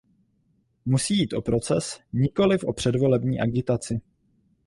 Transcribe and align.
Musí 0.85 1.17
jít 1.17 1.33
o 1.33 1.41
proces, 1.41 1.99
nikoliv 2.13 2.63
o 2.63 2.73
předvolební 2.73 3.39
agitaci. 3.39 4.01